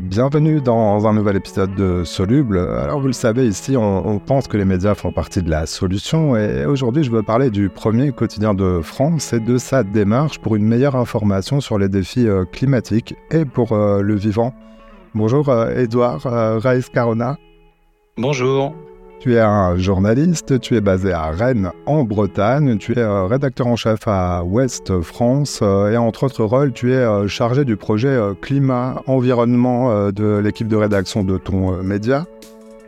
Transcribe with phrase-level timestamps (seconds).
[0.00, 2.58] Bienvenue dans un nouvel épisode de Soluble.
[2.58, 6.36] Alors vous le savez, ici on, pense que les médias font partie de la solution
[6.36, 10.56] et aujourd'hui je veux parler du premier quotidien de France et de sa démarche pour
[10.56, 14.52] une meilleure information sur les défis euh, climatiques et pour euh, le vivant.
[15.14, 17.36] Bonjour Edouard euh, Raïs Carona.
[18.16, 18.74] Bonjour.
[19.24, 23.68] Tu es un journaliste, tu es basé à Rennes en Bretagne, tu es euh, rédacteur
[23.68, 27.78] en chef à Ouest France euh, et entre autres rôles, tu es euh, chargé du
[27.78, 32.26] projet climat-environnement de l'équipe de rédaction de ton média.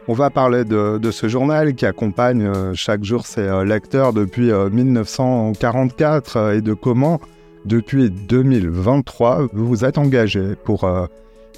[0.08, 6.52] On va parler de, de, ce journal qui accompagne chaque jour ses lecteurs depuis 1944
[6.52, 7.18] et de comment,
[7.64, 10.86] depuis 2023, vous vous êtes engagé pour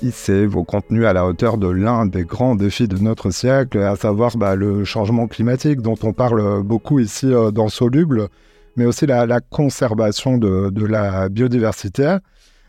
[0.03, 3.97] hisser vos contenus à la hauteur de l'un des grands défis de notre siècle, à
[3.97, 8.29] savoir bah, le changement climatique dont on parle beaucoup ici euh, dans Soluble,
[8.77, 12.17] mais aussi la, conservation de, la biodiversité.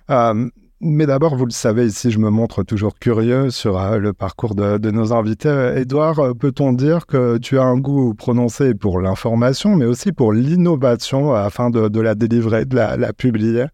[0.10, 0.50] Euh,
[0.82, 4.56] mais d'abord, vous le savez, ici, je me montre toujours curieux sur euh, le parcours
[4.56, 5.74] de, nos invités.
[5.76, 11.34] Édouard, peut-on dire que tu as un goût prononcé pour l'information, mais aussi pour l'innovation
[11.34, 13.66] afin de, la délivrer, de la publier?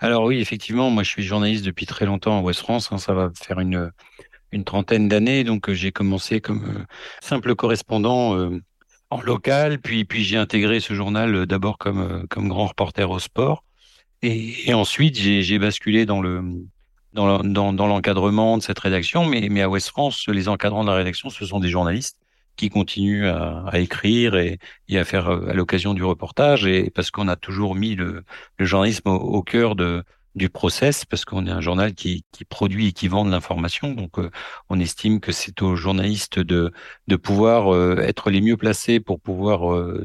[0.00, 2.92] Alors oui, effectivement, moi je suis journaliste depuis très longtemps en Ouest France.
[2.92, 3.90] Hein, ça va faire une,
[4.64, 5.44] trentaine d'années.
[5.44, 6.84] Donc euh, j'ai commencé comme euh,
[7.20, 8.60] simple correspondant euh,
[9.10, 13.64] en local, puis, j'ai intégré ce journal d'abord comme, grand reporter au sport.
[14.22, 16.42] Et, ensuite j'ai basculé dans le
[17.14, 19.24] dans, dans, l'encadrement de cette rédaction.
[19.24, 22.18] Mais, à Ouest France, les encadrants de la rédaction, ce sont des journalistes
[22.58, 24.58] qui continue à, écrire et,
[24.92, 28.24] à faire euh, à l'occasion du reportage et parce qu'on a toujours mis le,
[28.58, 33.08] journalisme au, cœur de du process parce qu'on est un journal qui, produit et qui
[33.08, 33.92] vend de l'information.
[33.92, 34.30] Donc euh,
[34.68, 36.72] on estime que c'est aux journalistes de
[37.06, 39.60] de pouvoir euh, être les mieux placés pour pouvoir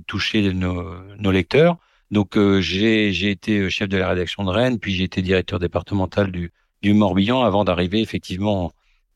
[0.07, 1.77] toucher nos, lecteurs.
[2.11, 6.31] Donc j'ai j'ai été chef de la rédaction de Rennes puis j'ai été directeur départemental
[6.31, 6.51] du
[6.83, 8.73] du Morbihan avant d'arriver effectivement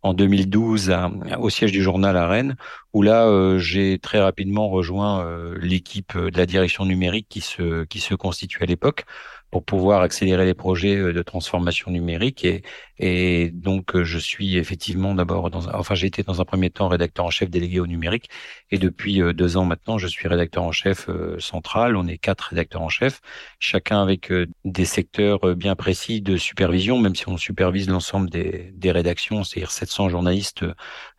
[0.08, 0.96] en 2012
[1.40, 2.56] au siège du journal à Rennes,
[2.94, 7.42] où là euh, j'ai très rapidement rejoint euh, l'équipe euh, de la direction numérique qui
[7.42, 9.06] se qui se constitue à l'époque
[9.52, 12.64] pour pouvoir accélérer les projets de transformation numérique et
[13.00, 17.30] et donc je suis effectivement d'abord dans enfin j'ai dans un premier temps rédacteur en
[17.30, 18.28] chef délégué au numérique
[18.72, 22.82] et depuis deux ans maintenant je suis rédacteur en chef central on est quatre rédacteurs
[22.82, 23.22] en chef
[23.60, 24.34] chacun avec
[24.66, 29.70] des secteurs bien précis de supervision même si on supervise l'ensemble des des rédactions c'est-à-dire
[29.72, 30.66] 700 journalistes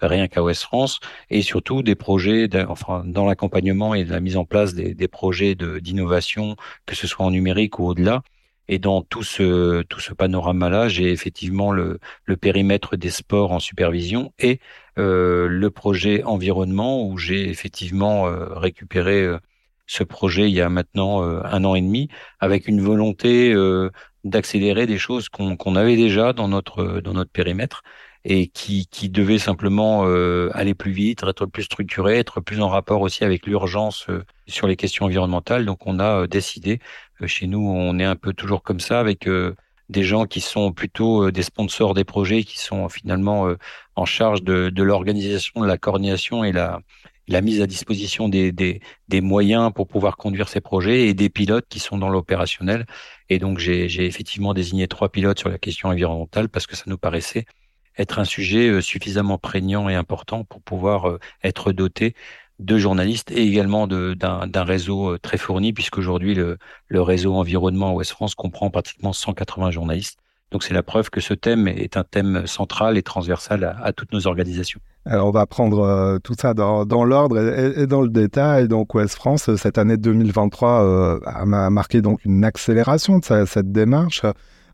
[0.01, 1.01] rien qu'à Ouest France
[1.31, 5.55] et surtout des projets, enfin, dans l'accompagnement et la mise en place des, des projets
[5.55, 6.57] d'innovation,
[6.87, 8.18] que ce soit en numérique ou au-delà.
[8.69, 13.61] Et dans tout ce, tout ce panorama-là, j'ai effectivement le, le, périmètre des sports en
[13.61, 14.61] supervision et
[14.99, 19.39] euh, le projet environnement où j'ai effectivement euh, récupéré euh,
[19.87, 22.09] ce projet il y a maintenant euh, un an et demi
[22.41, 23.55] avec une volonté
[24.25, 27.83] d'accélérer des choses qu'on avait déjà dans notre, dans notre périmètre
[28.25, 32.69] et qui, qui devait simplement euh, aller plus vite, être plus structuré, être plus en
[32.69, 35.65] rapport aussi avec l'urgence euh, sur les questions environnementales.
[35.65, 36.81] Donc on a euh, décidé,
[37.27, 39.29] chez nous on est un peu toujours comme ça, avec
[39.89, 43.49] des gens qui sont plutôt des sponsors des projets, qui sont finalement
[43.97, 46.81] en charge de, l'organisation, de la coordination et la,
[47.29, 48.81] la mise à disposition des,
[49.13, 52.87] moyens pour pouvoir conduire ces projets et des pilotes qui sont dans l'opérationnel.
[53.29, 56.99] Et donc j'ai effectivement désigné trois pilotes sur la question environnementale parce que ça nous
[56.99, 57.45] paraissait
[57.99, 62.15] être un sujet euh, suffisamment prégnant et important pour pouvoir euh, être doté
[62.59, 66.59] de journalistes et également d'un réseau euh, très fourni, puisqu'aujourd'hui, le,
[66.89, 70.19] le réseau environnement Ouest France comprend pratiquement 180 journalistes.
[70.51, 74.13] Donc c'est la preuve que ce thème est un thème central et transversal à, toutes
[74.13, 74.81] nos organisations.
[75.05, 78.67] Alors on va prendre tout ça dans, dans l'ordre et, dans le détail.
[78.67, 84.23] Donc Ouest France, cette année 2023 a marqué donc une accélération de cette démarche.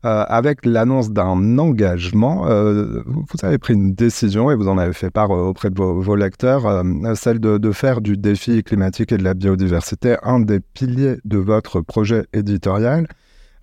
[0.05, 2.47] Euh, avec l'annonce d'un engagement.
[2.47, 5.81] Euh, vous avez pris une décision et vous en avez fait part euh, auprès de
[5.81, 6.83] vos, lecteurs,
[7.15, 11.81] celle de, faire du défi climatique et de la biodiversité un des piliers de votre
[11.81, 13.07] projet éditorial.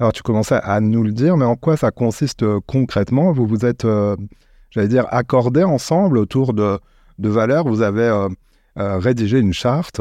[0.01, 3.31] Alors tu commençais à nous le dire, mais en quoi ça consiste concrètement?
[3.31, 3.87] Vous vous êtes,
[4.71, 6.81] j'allais dire, accordés ensemble autour de,
[7.19, 7.69] valeurs.
[7.69, 8.11] Vous avez
[8.75, 10.01] rédigé une charte.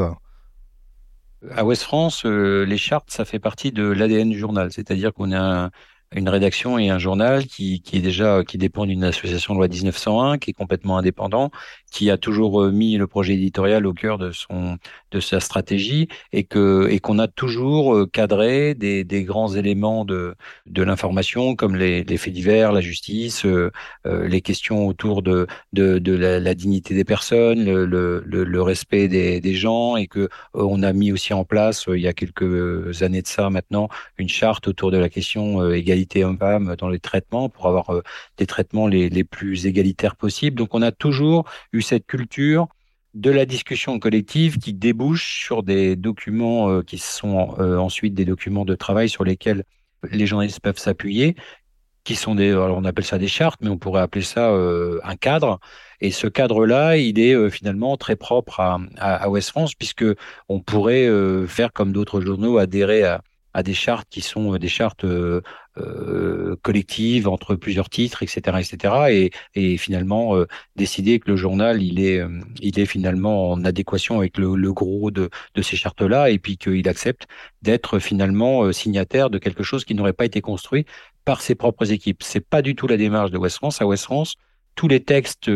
[1.54, 4.72] À Ouest France, les chartes, ça fait partie de l'ADN du journal.
[4.72, 5.70] C'est-à-dire qu'on a
[6.14, 9.68] une rédaction et un journal qui, qui est déjà qui dépend d'une association de loi
[9.68, 11.50] 1901 qui est complètement indépendant
[11.90, 14.78] qui a toujours euh, mis le projet éditorial au cœur de son
[15.10, 20.04] de sa stratégie et que et qu'on a toujours euh, cadré des, des grands éléments
[20.04, 20.34] de
[20.66, 23.70] de l'information comme les, faits divers, la justice, euh,
[24.04, 29.54] les questions autour de de, la, dignité des personnes, le, le, le, respect des, des
[29.54, 33.26] gens et que on a mis aussi en place il y a quelques années de
[33.26, 33.88] ça maintenant
[34.18, 38.02] une charte autour de la question égalité l'égalité homme-femme dans les traitements, pour avoir
[38.36, 40.56] des traitements les, plus égalitaires possibles.
[40.56, 42.66] Donc on a toujours eu cette culture
[43.14, 48.74] de la discussion collective qui débouche sur des documents qui sont ensuite des documents de
[48.74, 49.64] travail sur lesquels
[50.10, 51.36] les journalistes peuvent s'appuyer,
[52.04, 54.50] qui sont des, alors on appelle ça des chartes, mais on pourrait appeler ça
[55.04, 55.60] un cadre.
[56.00, 60.06] Et ce cadre-là, il est finalement très propre à, à, à West France, puisque
[60.48, 61.08] on pourrait
[61.46, 63.22] faire comme d'autres journaux adhérer à,
[63.54, 65.40] à des chartes qui sont euh, des chartes euh,
[65.78, 68.94] euh, collectives entre plusieurs titres, etc., etc.
[69.10, 70.46] Et, et finalement euh,
[70.76, 72.22] décider que le journal il est
[72.60, 76.56] il est finalement en adéquation avec le, le gros de, de ces chartes-là, et puis
[76.56, 77.26] qu'il accepte
[77.62, 80.86] d'être finalement signataire de quelque chose qui n'aurait pas été construit
[81.24, 82.22] par ses propres équipes.
[82.22, 83.80] C'est pas du tout la démarche de West France.
[83.80, 84.34] À West France,
[84.74, 85.50] tous les textes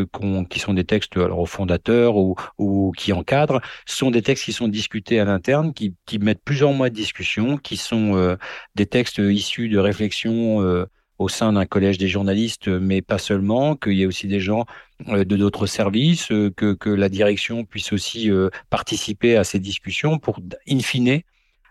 [0.50, 5.20] qui sont des textes alors fondateurs ou, qui encadrent sont des textes qui sont discutés
[5.20, 8.36] à l'interne, qui, qui, mettent plusieurs mois de discussion, qui sont euh,
[8.74, 10.86] des textes issus de réflexions euh,
[11.18, 14.66] au sein d'un collège des journalistes, mais pas seulement, qu'il y ait aussi des gens
[15.08, 18.30] euh, de d'autres services, que, que la direction puisse aussi
[18.70, 21.22] participer à ces discussions pour, in fine,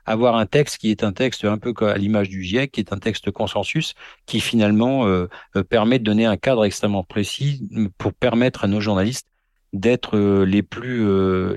[0.05, 2.93] avoir un texte qui est un texte un peu à l'image du GIEC, qui est
[2.93, 3.93] un texte consensus,
[4.25, 7.67] qui finalement euh, euh, permet de donner un cadre extrêmement précis
[7.97, 9.27] pour permettre à nos journalistes
[9.73, 11.05] d'être euh, les plus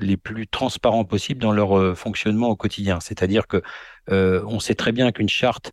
[0.01, 2.99] les plus transparents possibles dans leur fonctionnement au quotidien.
[2.99, 3.61] C'est-à-dire que
[4.09, 5.71] on sait très bien qu'une charte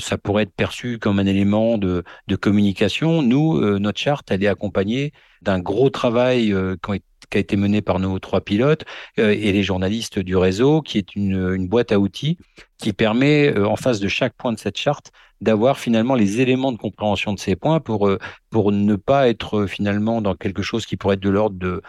[0.00, 3.22] ça pourrait être perçu comme un élément de, de communication.
[3.22, 7.98] Nous, notre charte, elle est accompagnée d'un gros travail qui, qui a été mené par
[7.98, 8.84] nos trois pilotes
[9.18, 12.36] euh, et les journalistes du réseau, qui est une, boîte à outils
[12.78, 16.70] qui permet, euh, en face de chaque point de cette charte, d'avoir finalement les éléments
[16.70, 18.18] de compréhension de ces points pour euh,
[18.50, 21.82] pour ne pas être finalement dans quelque chose qui pourrait être de l'ordre de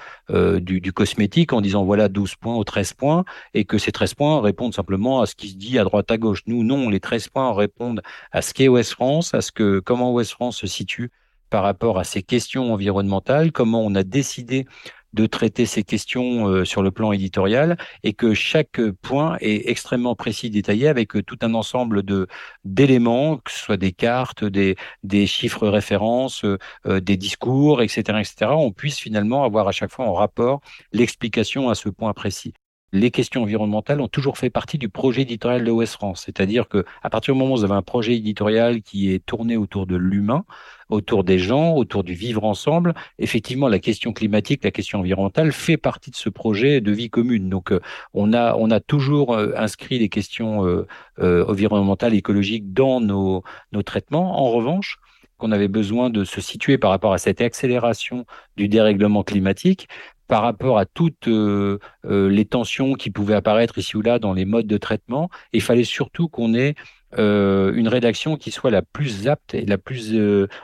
[0.60, 4.42] du, cosmétique en disant voilà 12 points ou 13 points et que ces 13 points
[4.42, 6.42] répondent simplement à ce qui se dit à droite à gauche.
[6.48, 8.02] Nous non, les 13 points répondent
[8.32, 11.12] à ce qu'est Ouest France, à ce que comment Ouest France se situe
[11.54, 14.66] par rapport à ces questions environnementales, comment on a décidé
[15.14, 20.16] de traiter ces questions euh, sur le plan éditorial et que chaque point est extrêmement
[20.16, 22.28] précis, détaillé avec euh, tout un ensemble de
[22.66, 28.52] d'éléments, que ce soit des cartes, des, des chiffres références, euh, des discours, etc., etc.
[28.52, 30.62] On puisse finalement avoir à chaque fois en rapport
[30.92, 32.54] l'explication à ce point précis
[32.94, 36.22] les questions environnementales ont toujours fait partie du projet éditorial de West France.
[36.26, 39.58] C'est-à-dire que à partir du moment où vous avez un projet éditorial qui est tourné
[39.58, 40.46] autour de l'humain,
[40.90, 45.78] autour des gens, autour du vivre ensemble, effectivement, la question climatique, la question environnementale fait
[45.78, 47.50] partie de ce projet de vie commune.
[47.50, 47.80] Donc, euh,
[48.14, 53.82] on a on a toujours euh, inscrit les questions euh, environnementales, écologiques dans nos nos
[53.82, 54.40] traitements.
[54.40, 55.00] En revanche,
[55.44, 58.26] qu'on avait besoin de se situer par rapport à cette accélération
[58.56, 59.90] du dérèglement climatique,
[60.28, 64.34] par rapport à toutes euh, euh, les tensions qui pouvaient apparaître ici ou là dans
[64.34, 65.30] les modes de traitement.
[65.52, 66.76] il fallait surtout qu'on ait
[67.20, 70.16] euh, une rédaction qui soit la plus apte et la plus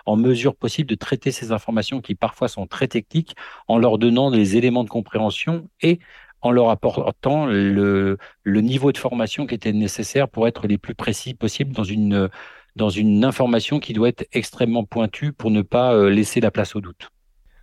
[0.05, 3.35] en mesure possible de traiter ces informations qui parfois sont très techniques
[3.67, 5.99] en leur donnant des éléments de compréhension et
[6.41, 11.33] en leur apportant le, niveau de formation qui était nécessaire pour être les plus précis
[11.33, 12.29] possible dans une,
[12.77, 16.81] dans une information qui doit être extrêmement pointue pour ne pas laisser la place au
[16.81, 17.09] doute.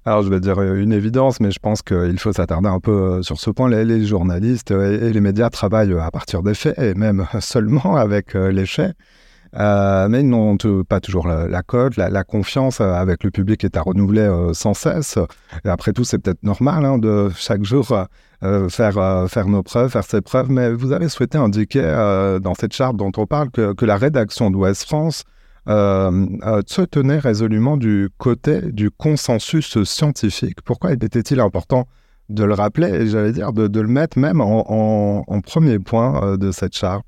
[0.09, 3.23] Alors, je vais dire une évidence, mais je pense qu'il faut s'attarder un peu euh,
[3.23, 3.69] sur ce point.
[3.69, 8.53] Les, journalistes et les médias travaillent à partir des faits, et même seulement avec euh,
[8.53, 8.95] les faits.
[9.57, 10.57] Euh, mais ils n'ont
[10.89, 15.19] pas toujours la, cote, la, confiance avec le public est à renouveler sans cesse.
[15.65, 17.87] Après tout, c'est peut-être normal hein, de chaque jour
[18.69, 20.51] faire, faire nos preuves, faire ses preuves.
[20.51, 21.83] Mais vous avez souhaité indiquer
[22.43, 25.36] dans cette charte dont on parle que, que la rédaction d'Ouest France euh, euh,
[25.67, 30.63] se tenait résolument du côté du consensus scientifique.
[30.65, 31.87] Pourquoi était-il important
[32.29, 36.51] de le rappeler et j'allais dire de, le mettre même en, premier point euh, de
[36.51, 37.05] cette charte?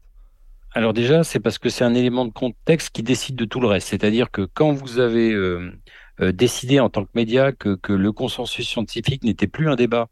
[0.75, 3.67] Alors déjà, c'est parce que c'est un élément de contexte qui décide de tout le
[3.67, 3.89] reste.
[3.89, 5.35] C'est-à-dire que quand vous avez
[6.33, 10.09] décidé en tant que média que le consensus scientifique n'était plus un débat,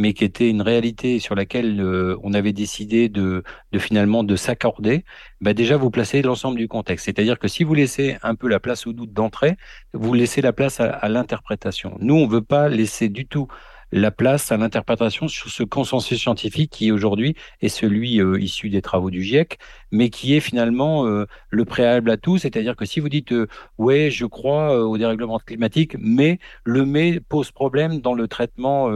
[0.00, 3.42] mais qui était une réalité sur laquelle euh, on avait décidé de,
[3.76, 5.04] finalement de s'accorder,
[5.42, 7.04] bah déjà vous placez l'ensemble du contexte.
[7.04, 9.58] C'est-à-dire que si vous laissez un peu la place au doute d'entrée,
[9.92, 11.98] vous laissez la place à, à l'interprétation.
[12.00, 13.46] Nous, on veut pas laisser du tout
[13.92, 18.82] la place à l'interprétation sur ce consensus scientifique qui aujourd'hui est celui euh, issu des
[18.82, 19.58] travaux du GIEC,
[19.90, 22.38] mais qui est finalement euh, le préalable à tout.
[22.38, 27.20] C'est-à-dire que si vous dites euh, ouais, je crois au dérèglement climatique, mais le mais
[27.20, 28.90] pose problème dans le traitement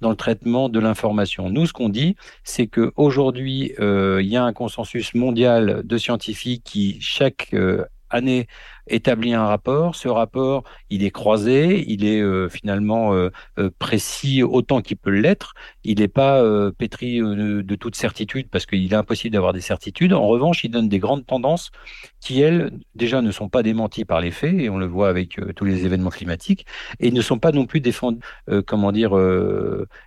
[0.00, 1.50] dans le traitement de l'information.
[1.50, 6.62] Nous, ce qu'on dit, c'est que aujourd'hui, il y a un consensus mondial de scientifiques
[6.64, 7.54] qui chaque
[8.10, 8.46] année
[8.86, 9.94] établit un rapport.
[9.94, 15.10] Ce rapport, il est croisé, il est euh, finalement euh, euh, précis autant qu'il peut
[15.10, 15.54] l'être.
[15.84, 20.12] Il n'est pas pétri de, toute certitude parce qu'il est impossible d'avoir des certitudes.
[20.12, 21.70] En revanche, il donne des grandes tendances
[22.20, 25.40] qui, elles, déjà ne sont pas démenties par les faits, et on le voit avec
[25.56, 26.66] tous les événements climatiques,
[26.98, 28.20] et ne sont pas non plus défendues,
[28.66, 29.10] comment dire,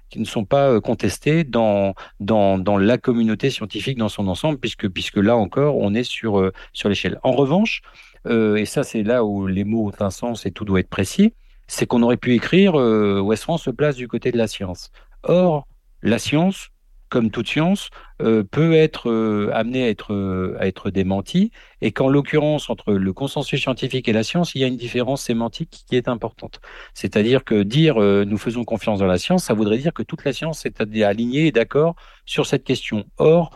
[0.10, 4.88] qui ne sont pas contestées dans, dans, dans la communauté scientifique dans son ensemble, puisque,
[4.90, 7.20] puisque là encore, on est sur, sur l'échelle.
[7.24, 7.82] En revanche,
[8.30, 11.34] et ça c'est là où les mots ont un sens et tout doit être précis,
[11.68, 14.92] c'est qu'on aurait pu écrire West France se place du côté de la science.
[15.24, 15.68] Or,
[16.02, 16.70] la science,
[17.14, 21.52] comme toute science, euh, peut être euh, amenée à être, euh, à être démentie,
[21.82, 25.22] et qu'en l'occurrence, entre le consensus scientifique et la science, il y a une différence
[25.22, 26.60] sémantique qui est importante.
[26.94, 30.34] C'est-à-dire que dire nous faisons confiance dans la science, ça voudrait dire que toute la
[30.34, 33.06] science est alignée et d'accord sur cette question.
[33.18, 33.52] Or,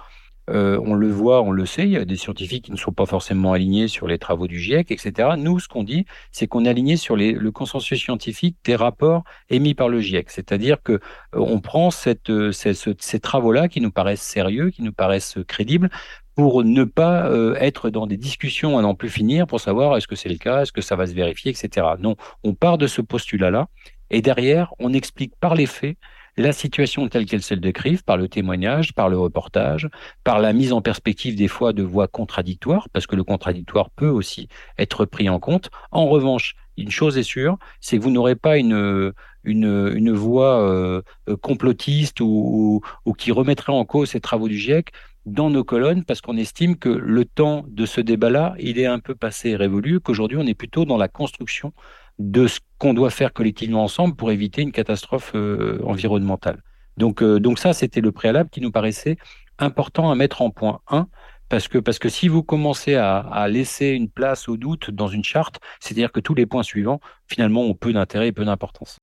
[0.50, 2.92] euh, on le voit, on le sait, il y a des scientifiques qui ne sont
[2.92, 5.30] pas forcément alignés sur les travaux du GIEC, etc.
[5.38, 9.74] Nous, ce qu'on dit, c'est qu'on est aligné sur le consensus scientifique des rapports émis
[9.74, 10.30] par le GIEC.
[10.30, 11.00] C'est-à-dire que euh,
[11.34, 11.90] on prend
[12.30, 15.90] euh, ces, travaux-là qui nous paraissent sérieux, qui nous paraissent crédibles,
[16.36, 20.16] pour ne pas être dans des discussions à n'en plus finir pour savoir est-ce que
[20.16, 21.88] c'est le cas, est-ce que ça va se vérifier, etc.
[22.00, 23.70] Non, on part de ce postulat-là
[24.10, 25.98] et derrière, on explique par les faits
[26.38, 29.90] la situation telle qu'elle se décrive, par le témoignage, par le reportage,
[30.24, 34.10] par la mise en perspective des fois de voix contradictoires, parce que le contradictoire peut
[34.10, 35.70] aussi être pris en compte.
[35.92, 39.14] En revanche, une chose est sûre, c'est que vous n'aurez pas une,
[39.44, 41.02] une, voix euh,
[41.42, 44.92] complotiste ou, ou, qui remettrait en cause ces travaux du GIEC
[45.26, 49.00] dans nos colonnes parce qu'on estime que le temps de ce débat-là, il est un
[49.00, 51.74] peu passé et révolu, qu'aujourd'hui on est plutôt dans la construction
[52.20, 56.62] de ce qu'on doit faire collectivement ensemble pour éviter une catastrophe euh, environnementale.
[56.98, 59.18] Donc, euh, donc ça, c'était le préalable qui nous paraissait
[59.60, 61.08] important à mettre en point 1,
[61.50, 65.08] parce que, parce que si vous commencez à, à laisser une place au doute dans
[65.08, 68.98] une charte, c'est-à-dire que tous les points suivants, finalement, ont peu d'intérêt et peu d'importance.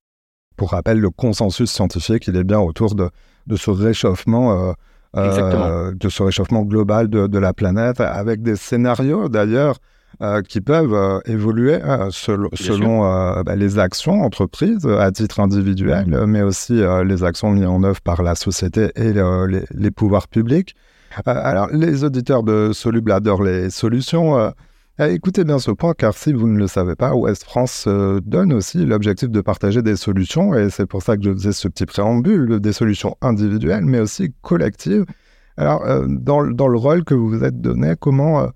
[0.55, 3.09] Pour rappel, le consensus scientifique, il est bien autour de,
[3.47, 4.69] de ce réchauffement.
[4.69, 4.73] Euh,
[5.17, 9.77] euh de ce réchauffement global de, de, la planète, avec des scénarios d'ailleurs
[10.21, 13.01] euh, qui peuvent euh, évoluer euh, selon
[13.43, 18.23] bah, les actions entreprises à titre individuel, mais aussi les actions mises en œuvre par
[18.23, 20.73] la société et les, pouvoirs publics.
[21.25, 24.53] alors, les auditeurs de Soluble adorent les solutions.
[24.99, 28.85] écoutez bien ce point, car si vous ne le savez pas, Ouest France donne aussi
[28.85, 32.59] l'objectif de partager des solutions, et c'est pour ça que je faisais ce petit préambule,
[32.61, 35.05] des solutions individuelles, mais aussi collectives.
[35.57, 38.49] Alors, dans, dans, le rôle que vous vous êtes donné, comment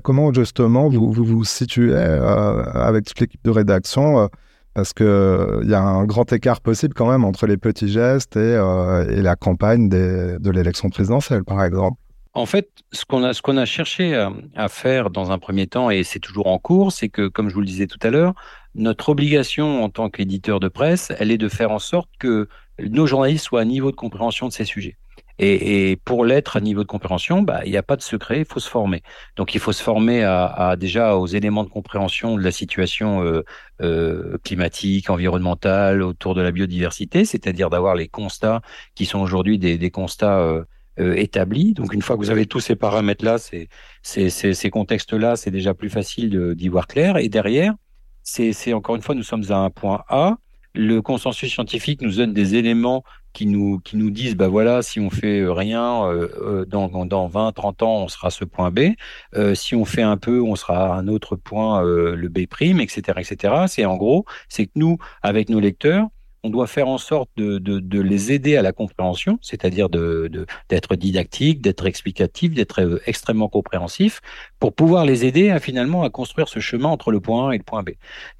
[0.00, 4.26] comment justement vous vous, situez euh, avec toute l'équipe de rédaction euh,
[4.74, 8.36] parce qu'il il y a un grand écart possible quand même entre les petits gestes
[8.36, 11.98] et, la campagne de l'élection présidentielle, par exemple.
[12.34, 14.14] En fait, ce qu'on a, ce qu'on a cherché
[14.56, 17.54] à, faire dans un premier temps, et c'est toujours en cours, c'est que, comme je
[17.54, 18.34] vous le disais tout à l'heure,
[18.74, 22.48] notre obligation en tant qu'éditeur de presse, elle est de faire en sorte que
[22.80, 24.96] nos journalistes soient à niveau de compréhension de ces sujets.
[25.38, 28.44] Et, pour l'être à niveau de compréhension, bah, il n'y a pas de secret, il
[28.44, 29.02] faut se former.
[29.36, 33.42] Donc il faut se former à, déjà aux éléments de compréhension de la situation euh,
[33.80, 38.60] euh, climatique, environnementale, autour de la biodiversité, c'est-à-dire d'avoir les constats
[38.94, 40.64] qui sont aujourd'hui des, constats euh,
[41.14, 41.74] établis.
[41.74, 43.68] Donc une fois que vous avez tous ces paramètres-là, ces,
[44.02, 47.16] ces contextes-là, c'est déjà plus facile d'y voir clair.
[47.16, 47.74] Et derrière,
[48.22, 50.36] c'est encore une fois, nous sommes à un point A.
[50.74, 55.00] Le consensus scientifique nous donne des éléments qui nous qui nous disent bah voilà si
[55.00, 58.70] on fait euh, rien euh, euh, dans dans 20 30 ans on sera ce point
[58.70, 58.80] B
[59.54, 63.18] si on fait un peu on sera à un autre point le B prime etc
[63.18, 66.08] etc c'est en gros c'est que nous avec nos lecteurs
[66.44, 70.28] on doit faire en sorte de, de, de les aider à la compréhension, c'est-à-dire de,
[70.68, 74.20] d'être didactique, d'être explicatif, d'être extrêmement compréhensif,
[74.58, 77.62] pour pouvoir les aider finalement à construire ce chemin entre le point A et le
[77.62, 77.90] point B.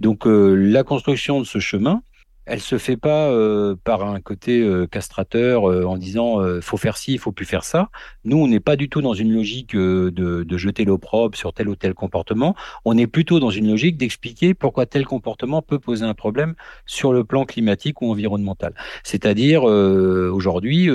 [0.00, 2.02] Donc la construction de ce chemin,
[2.44, 6.96] elle se fait pas euh, par un côté euh, castrateur euh, en disant faut faire
[6.96, 7.90] ci, il faut plus faire ça.
[8.24, 11.76] Nous, on n'est pas du tout dans une logique de, jeter l'opprobre sur tel ou
[11.76, 12.54] tel comportement.
[12.84, 16.54] On est plutôt dans une logique d'expliquer pourquoi tel comportement peut poser un problème
[16.86, 18.74] sur le plan climatique ou environnemental.
[19.02, 20.88] C'est-à-dire aujourd'hui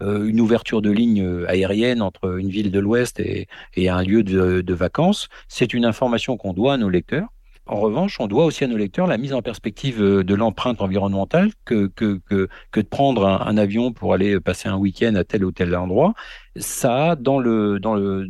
[0.00, 4.60] une ouverture de ligne aérienne entre une ville de l'Ouest et, et un lieu de,
[4.60, 7.28] de vacances, c'est une information qu'on doit à nos lecteurs
[7.66, 10.80] en revanche, on doit aussi à nos lecteurs la mise en perspective euh, de l'empreinte
[10.80, 12.48] environnementale que, de
[12.90, 16.14] prendre un, avion pour aller passer un week-end à tel ou tel endroit.
[16.56, 18.28] Ça, dans le, dans le,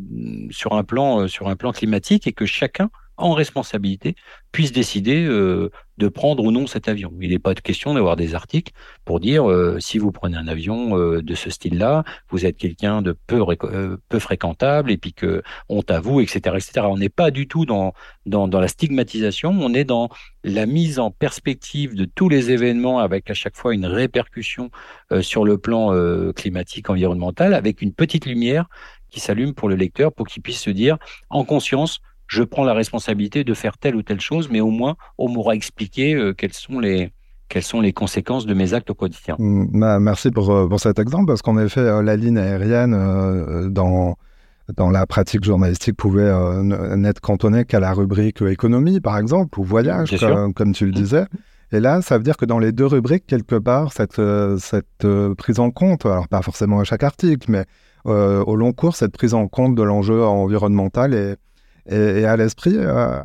[0.51, 4.17] sur un plan, euh, sur un plan climatique et que chacun en responsabilité,
[4.53, 5.71] puisse décider euh,
[6.03, 7.13] de prendre ou non cet avion.
[7.21, 8.73] Il n'est pas question d'avoir des articles
[9.05, 13.03] pour dire euh, si vous prenez un avion euh, de ce style-là, vous êtes quelqu'un
[13.03, 13.41] de peu,
[14.09, 16.87] peu fréquentable et puis que honte à vous, etc., etc.
[16.91, 17.95] On n'est pas du tout dans,
[18.27, 20.09] dans, dans la stigmatisation, on est dans
[20.43, 24.71] la mise en perspective de tous les événements avec à chaque fois une répercussion
[25.21, 25.93] sur le plan
[26.33, 28.67] climatique, environnemental, avec une petite lumière
[29.11, 30.99] qui s'allume pour le lecteur pour qu'il puisse se dire
[31.31, 32.01] en conscience
[32.33, 35.55] je prends la responsabilité de faire telle ou telle chose, mais au moins on m'aura
[35.55, 37.13] expliqué euh, quelles sont les
[37.51, 39.37] quelles sont les conséquences de mes actes au quotidien.
[39.39, 44.17] Mm, merci pour, euh, pour, cet exemple, parce qu'en effet, euh, la ligne aérienne dans,
[44.75, 46.33] dans la pratique journalistique pouvait
[46.97, 50.95] n'être cantonnée qu'à la rubrique économie, par exemple, ou voyage, comme, comme, tu le mm.
[50.95, 51.25] disais.
[51.73, 54.23] Et là, ça veut dire que dans les deux rubriques, quelque part, cette,
[54.59, 57.67] cette prise en compte, alors pas forcément à chaque article, mais
[58.07, 61.37] au long cours, cette prise en compte de l'enjeu environnemental est,
[61.87, 62.77] et, à l'esprit.
[62.77, 63.21] Euh,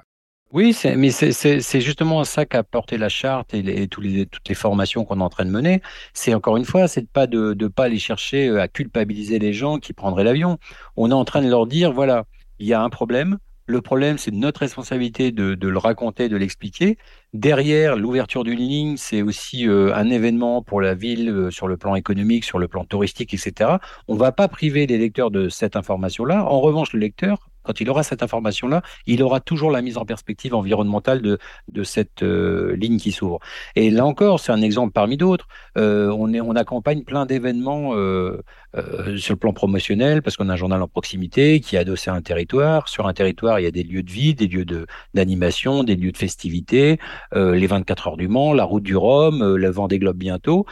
[0.54, 5.24] oui, mais c'est justement ça qu'a apporté la charte et, toutes les formations qu'on est
[5.24, 5.82] en train de mener.
[6.14, 9.54] C'est encore une fois, c'est pas de ne pas aller chercher euh, à culpabiliser les
[9.54, 10.58] gens qui prendraient l'avion.
[10.96, 12.26] On est en train de leur dire, voilà,
[12.60, 13.38] il y a un problème.
[13.70, 16.98] Le problème, c'est notre responsabilité de, de, le raconter, de l'expliquer.
[17.34, 21.96] Derrière, l'ouverture d'une ligne, c'est aussi euh, un événement pour la ville sur le plan
[21.96, 23.72] économique, sur le plan touristique, etc.
[24.08, 26.46] On ne va pas priver les lecteurs de cette information-là.
[26.46, 30.06] En revanche, le lecteur, quand il aura cette information-là, il aura toujours la mise en
[30.06, 31.38] perspective environnementale de,
[31.84, 33.40] cette euh, ligne qui s'ouvre.
[33.76, 35.48] Et là encore, c'est un exemple parmi d'autres.
[35.78, 38.42] Euh, on, accompagne plein d'événements euh,
[39.18, 42.14] sur le plan promotionnel parce qu'on a un journal en proximité qui est adossé à
[42.14, 42.88] un territoire.
[42.88, 44.66] Sur un territoire, il y a des lieux de vie, des lieux
[45.14, 47.00] d'animation, des lieux de festivité,
[47.36, 50.66] les 24 heures du Mans, la route du Rhum, le Vendée Globe bientôt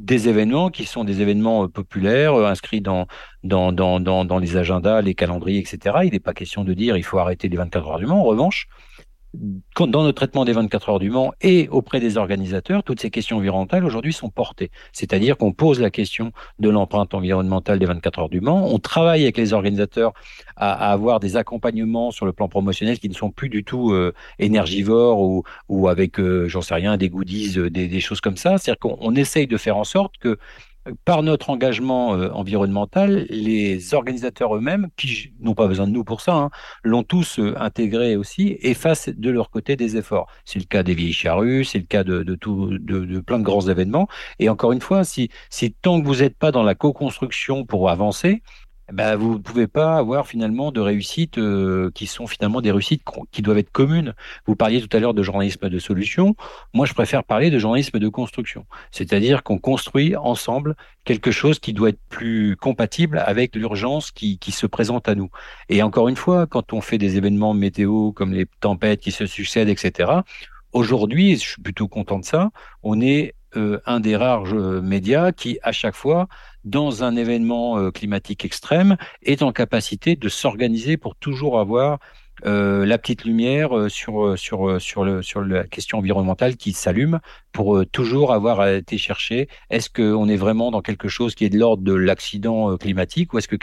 [0.00, 3.06] des événements qui sont des événements euh, populaires euh, inscrits dans,
[3.42, 5.98] les agendas, les calendriers, etc.
[6.04, 8.20] Il n'est pas question de dire il faut arrêter les 24 heures du Mans.
[8.20, 8.66] En revanche,
[9.34, 13.36] dans notre traitement des 24 heures du Mans et auprès des organisateurs, toutes ces questions
[13.36, 14.70] environnementales aujourd'hui sont portées.
[14.92, 18.66] C'est-à-dire qu'on pose la question de l'empreinte environnementale des 24 heures du Mans.
[18.72, 20.12] On travaille avec les organisateurs
[20.56, 24.12] à, avoir des accompagnements sur le plan promotionnel qui ne sont plus du tout euh,
[24.38, 25.20] énergivores
[25.68, 28.58] ou, avec, euh, j'en sais rien, des goodies, euh, des choses comme ça.
[28.58, 30.38] C'est-à-dire qu'on essaye de faire en sorte que
[31.04, 36.20] par notre engagement euh, environnemental, les organisateurs eux-mêmes, qui n'ont pas besoin de nous pour
[36.20, 36.50] ça, hein,
[36.82, 40.26] l'ont tous euh, intégré aussi et fassent de leur côté des efforts.
[40.44, 42.22] C'est le cas des vieilles charrues, c'est le cas de,
[43.20, 44.08] plein de grands événements.
[44.38, 47.90] Et encore une fois, si, si tant que vous n'êtes pas dans la co-construction pour
[47.90, 48.42] avancer,
[48.92, 53.02] bah, vous ne pouvez pas avoir finalement de réussites euh, qui sont finalement des réussites
[53.30, 54.14] qui doivent être communes.
[54.46, 56.34] Vous parliez tout à l'heure de journalisme de solution.
[56.74, 58.66] Moi, je préfère parler de journalisme de construction.
[58.90, 64.50] C'est-à-dire qu'on construit ensemble quelque chose qui doit être plus compatible avec l'urgence qui, qui
[64.52, 65.30] se présente à nous.
[65.68, 69.26] Et encore une fois, quand on fait des événements météo comme les tempêtes qui se
[69.26, 70.10] succèdent, etc.,
[70.72, 72.50] aujourd'hui, je suis plutôt content de ça,
[72.82, 76.28] on est euh, un des rares euh, médias qui, à chaque fois,
[76.64, 81.98] dans un événement euh, climatique extrême, est en capacité de s'organiser pour toujours avoir
[82.42, 87.20] la petite lumière sur sur sur le sur la question environnementale qui s'allume
[87.52, 91.58] pour toujours avoir été chercher est-ce qu'on est vraiment dans quelque chose qui est de
[91.58, 93.56] l'ordre de l'accident climatique ou est-ce que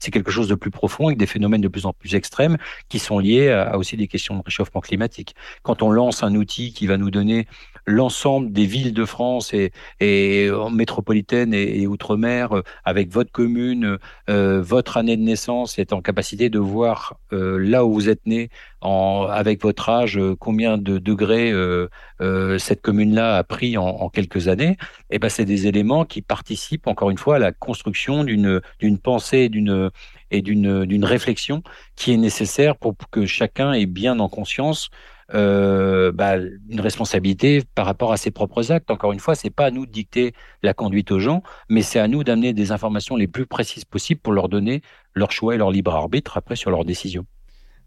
[0.00, 2.56] c'est quelque chose de plus profond avec des phénomènes de plus en plus extrêmes
[2.88, 5.34] qui sont liés à, aussi des questions de réchauffement climatique.
[5.62, 7.46] Quand on lance un outil qui va nous donner
[7.86, 14.62] l'ensemble des villes de France et, et métropolitaine et, et outre-mer avec votre commune, euh,
[14.62, 18.50] votre année de naissance, est en capacité de voir euh, là où vous êtes né
[18.84, 21.88] en, avec votre âge, euh, combien de degrés euh,
[22.20, 24.76] euh, cette commune-là a pris en, quelques années,
[25.10, 28.60] et eh ben c'est des éléments qui participent encore une fois à la construction d'une
[28.78, 29.90] d'une pensée, d'une
[30.30, 31.62] et d'une d'une réflexion
[31.96, 34.90] qui est nécessaire pour que chacun ait bien en conscience
[35.32, 36.36] euh, bah,
[36.68, 38.90] une responsabilité par rapport à ses propres actes.
[38.90, 41.98] Encore une fois, c'est pas à nous de dicter la conduite aux gens, mais c'est
[41.98, 44.82] à nous d'amener des informations les plus précises possibles pour leur donner
[45.14, 47.24] leur choix et leur libre arbitre après sur leurs décisions.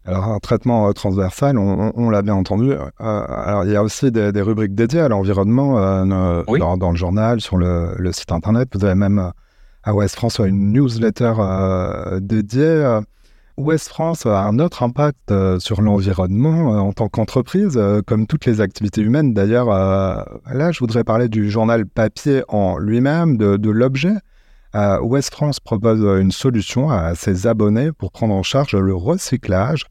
[0.08, 2.72] Alors, un traitement euh, transversal, on, l'a bien entendu.
[2.72, 7.42] Euh, alors, il y a aussi des, rubriques dédiées à l'environnement euh, dans, le journal,
[7.42, 8.70] sur le, site internet.
[8.74, 9.32] Vous avez même
[9.84, 11.34] à Ouest France une newsletter
[12.20, 13.00] dédiée.
[13.58, 19.02] Ouest France a un autre impact sur l'environnement en tant qu'entreprise, comme toutes les activités
[19.02, 19.34] humaines.
[19.34, 24.14] D'ailleurs, là, je voudrais parler du journal papier en lui-même, de l'objet.
[24.74, 29.86] Ouest France propose une solution à ses abonnés pour prendre en charge le recyclage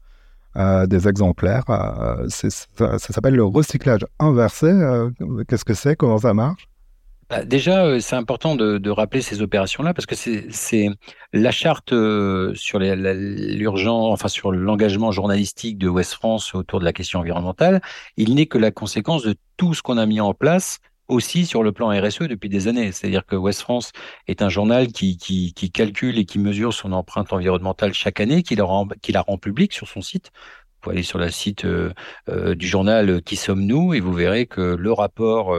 [0.58, 1.62] euh, des exemplaires.
[1.68, 4.66] Euh, ça, s'appelle le recyclage inversé.
[4.66, 5.10] Euh,
[5.46, 5.94] qu'est-ce que c'est?
[5.94, 6.68] Comment ça marche?
[7.44, 10.88] Déjà, c'est important de, rappeler ces opérations-là parce que c'est
[11.34, 11.90] la charte
[12.54, 17.82] sur l'urgent, enfin sur l'engagement journalistique de West France autour de la question environnementale.
[18.16, 21.62] Il n'est que la conséquence de tout ce qu'on a mis en place aussi sur
[21.62, 22.92] le plan RSE depuis des années.
[22.92, 23.92] C'est-à-dire que West France
[24.26, 28.54] est un journal qui, qui, calcule et qui mesure son empreinte environnementale chaque année, qui
[28.54, 30.30] la rend, qui la rend publique sur son site.
[30.88, 33.92] Pouvez aller sur le site du journal Qui sommes-nous?
[33.92, 35.54] Et vous verrez que le rapport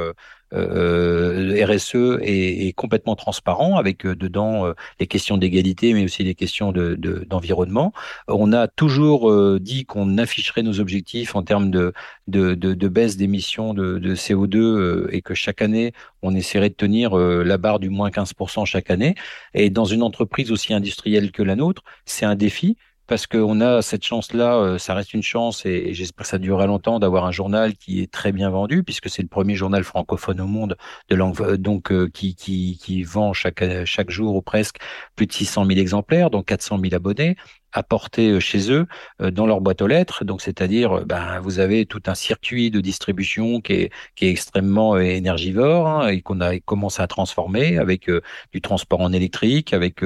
[0.54, 6.34] euh, RSE est, complètement transparent avec euh, dedans euh, les questions d'égalité, mais aussi les
[6.34, 7.94] questions d'environnement.
[8.28, 11.94] De, On a toujours dit qu'on afficherait nos objectifs en termes de,
[12.28, 17.80] de, baisse d'émissions de, CO2 et que chaque année, on essaierait de tenir la barre
[17.80, 19.16] du moins 15% chaque année.
[19.54, 22.78] Et dans une entreprise aussi industrielle que la nôtre, c'est un défi
[23.10, 26.68] parce qu'on a cette chance-là, euh, ça reste une chance et, j'espère que ça durera
[26.68, 30.40] longtemps d'avoir un journal qui est très bien vendu puisque c'est le premier journal francophone
[30.40, 30.78] au monde
[31.10, 34.78] de langue, euh, donc euh, qui, qui, qui vend chaque, chaque jour ou presque
[35.16, 37.36] plus de 600 000 exemplaires, donc 400 000 abonnés
[37.74, 38.88] apporter euh, chez eux
[39.22, 40.26] euh, dans leur boîte aux lettres.
[40.26, 44.32] Donc, c'est-à-dire, euh, ben, vous avez tout un circuit de distribution qui est, qui est
[44.32, 48.10] extrêmement énergivore hein, et qu'on a commencé à transformer avec
[48.52, 50.04] du transport en électrique, avec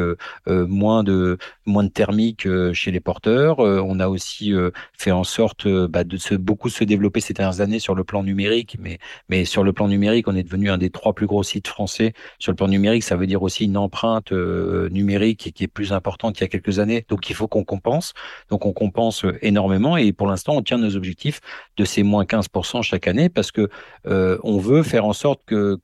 [0.47, 3.59] moins de moins de thermique chez les porteurs.
[3.59, 4.53] on a aussi
[4.97, 8.23] fait en sorte bah, de se, beaucoup se développer ces dernières années sur le plan
[8.23, 8.99] numérique, mais
[9.29, 12.13] mais sur le plan numérique, on est devenu un des trois plus gros sites français
[12.39, 13.03] sur le plan numérique.
[13.03, 16.79] Ça veut dire aussi une empreinte numérique qui est plus importante qu'il y a quelques
[16.79, 17.05] années.
[17.09, 18.13] Donc, il faut qu'on compense.
[18.49, 21.39] Donc on compense euh, énormément et pour l'instant on tient nos objectifs
[21.77, 23.69] de ces moins 15% chaque année parce que
[24.07, 25.75] euh, on veut faire en sorte que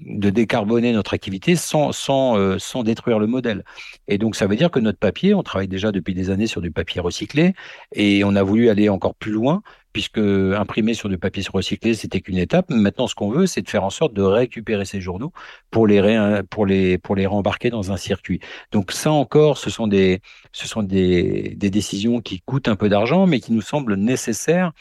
[0.00, 3.64] de décarboner notre activité sans, sans, euh, sans détruire le modèle.
[4.08, 6.60] Et donc, ça veut dire que notre papier, on travaille déjà depuis des années sur
[6.60, 7.54] du papier recyclé
[7.94, 9.62] et on a voulu aller encore plus loin
[9.96, 12.66] puisque imprimer sur du papier recyclé, c'était qu'une étape.
[12.68, 15.32] Maintenant, ce qu'on veut, c'est de faire en sorte de récupérer ces journaux
[15.70, 18.40] pour les, pour les, pour les rembarquer dans un circuit.
[18.72, 20.20] Donc ça encore, ce sont des,
[20.52, 24.72] ce sont des, des décisions qui coûtent un peu d'argent, mais qui nous semblent nécessaires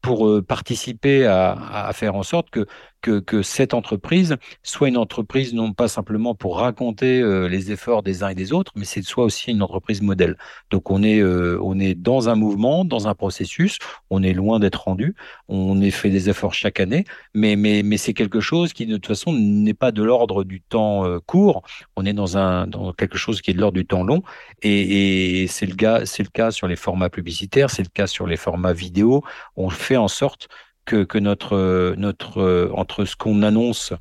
[0.00, 2.66] pour euh, participer à, à, faire en sorte que,
[3.02, 8.22] que, cette entreprise soit une entreprise non pas simplement pour raconter euh, les efforts des
[8.22, 10.36] uns et des autres, mais c'est soit aussi une entreprise modèle.
[10.70, 13.78] Donc on est, euh, on est dans un mouvement, dans un processus,
[14.10, 15.14] on est loin d'être rendu,
[15.48, 18.94] on est fait des efforts chaque année, mais, mais, mais c'est quelque chose qui de
[18.94, 21.62] toute façon n'est pas de l'ordre du temps court,
[21.96, 24.22] on est dans, un, dans quelque chose qui est de l'ordre du temps long,
[24.62, 28.36] et, et c'est le, le cas sur les formats publicitaires, c'est le cas sur les
[28.36, 29.22] formats vidéo,
[29.56, 30.48] on fait en sorte
[30.84, 33.92] que, que notre, notre, entre ce qu'on annonce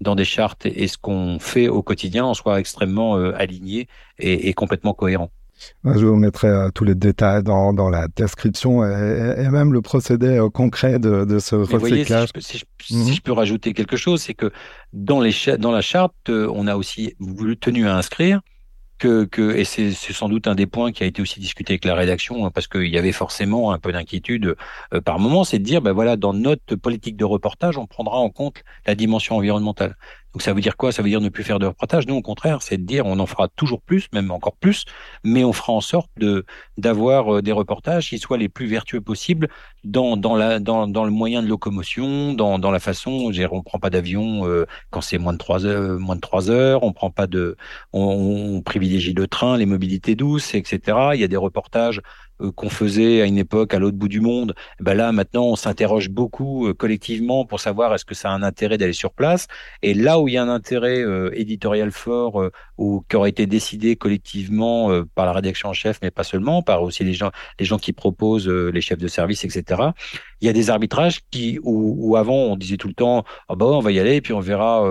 [0.00, 4.52] dans des chartes et ce qu'on fait au quotidien, on soit extrêmement euh, aligné et,
[4.54, 5.30] complètement cohérent.
[5.84, 10.26] Je vous mettrai euh, tous les détails dans, dans la description et, même le procédé
[10.26, 12.30] euh, concret de, de ce recyclage.
[12.38, 13.04] si, je, mhm.
[13.04, 14.50] si, je, peux rajouter quelque chose, c'est que
[14.92, 18.40] dans, les, dans la charte, on a aussi voulu tenu à inscrire
[19.04, 22.44] et c'est sans doute un des points qui a été aussi discuté avec la rédaction,
[22.44, 24.56] hein, parce qu'il y avait forcément un peu d'inquiétude
[24.94, 28.18] euh, par moment, c'est de dire, ben voilà, dans notre politique de reportage, on prendra
[28.18, 29.96] en compte la dimension environnementale.
[30.32, 30.92] Donc ça veut dire quoi?
[30.92, 32.06] Ça veut dire ne plus faire de reportage?
[32.06, 34.84] Nous, au contraire, c'est de dire on en fera toujours plus, même encore plus,
[35.24, 36.44] mais on fera en sorte de
[36.78, 39.48] d'avoir euh, des reportages qui soient les plus vertueux possibles
[39.84, 43.32] dans dans la dans, dans le moyen de locomotion, dans dans la façon.
[43.52, 46.82] On prend pas d'avion euh, quand c'est moins de trois heures, moins de trois heures.
[46.82, 47.56] On prend pas de,
[47.92, 50.98] on, on privilégie le train, les mobilités douces, etc.
[51.14, 52.02] Il y a des reportages euh,
[52.54, 55.56] qu'on faisait à une époque à l'autre bout du monde, eh ben là maintenant on
[55.56, 59.46] s'interroge beaucoup euh, collectivement pour savoir est-ce que ça a un intérêt d'aller sur place.
[59.82, 62.42] Et là où il y a un intérêt euh, éditorial fort
[62.78, 66.82] ou qui aurait été décidé collectivement par la rédaction en chef, mais pas seulement, par
[66.82, 69.82] aussi les gens, les gens qui proposent, les chefs de service, etc.
[70.40, 73.80] Il y a des arbitrages qui où, avant on disait tout le temps bah on
[73.80, 74.84] va y aller et puis on verra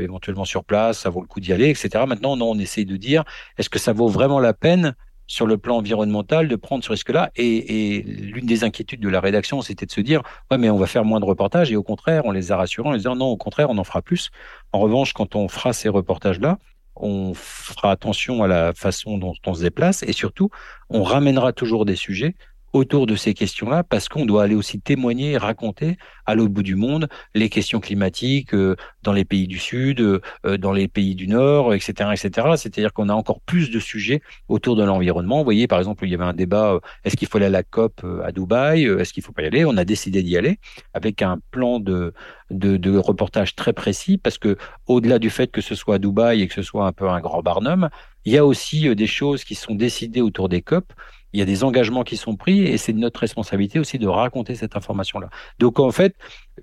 [0.00, 2.04] éventuellement sur place, ça vaut le coup d'y aller, etc.
[2.06, 3.24] Maintenant non, on essaye de dire
[3.58, 4.94] est-ce que ça vaut vraiment la peine
[5.28, 7.30] sur le plan environnemental de prendre ce risque-là.
[7.36, 10.86] Et, l'une des inquiétudes de la rédaction, c'était de se dire, ouais, mais on va
[10.86, 11.70] faire moins de reportages.
[11.70, 14.02] Et au contraire, on les a rassurés en disant, non, au contraire, on en fera
[14.02, 14.30] plus.
[14.72, 16.58] En revanche, quand on fera ces reportages-là,
[16.96, 20.50] on fera attention à la façon dont on se déplace et surtout,
[20.90, 22.34] on ramènera toujours des sujets
[22.72, 26.76] autour de ces questions-là parce qu'on doit aller aussi témoigner raconter à l'autre bout du
[26.76, 30.20] monde les questions climatiques euh, dans les pays du Sud, euh,
[30.58, 32.48] dans les pays du Nord, etc., etc.
[32.56, 35.38] C'est-à-dire qu'on a encore plus de sujets autour de l'environnement.
[35.38, 37.50] Vous voyez, par exemple, il y avait un débat euh, est-ce qu'il faut aller à
[37.50, 39.64] la COP à Dubaï Est-ce qu'il faut pas y aller?
[39.64, 40.58] On a décidé d'y aller
[40.92, 42.12] avec un plan de,
[42.50, 46.42] de, de reportage très précis parce que au-delà du fait que ce soit à Dubaï
[46.42, 47.88] et que ce soit un peu un grand barnum,
[48.24, 50.92] il y a aussi des choses qui sont décidées autour des COP
[51.32, 54.54] il y a des engagements qui sont pris et c'est notre responsabilité aussi de raconter
[54.54, 55.28] cette information-là.
[55.58, 56.14] Donc en fait,